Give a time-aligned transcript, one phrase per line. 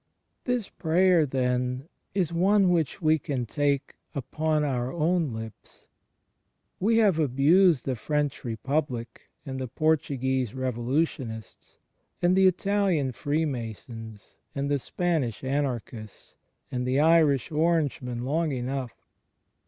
[0.45, 5.85] This prayer, then, is one which we can take upon our own lips....
[6.79, 11.77] We have abused the French Republic and the Portuguese revolutionists,
[12.19, 16.33] and the Italian Free masons, and the Spanish anarchists,
[16.71, 18.95] and the Irish Orangemen long enough.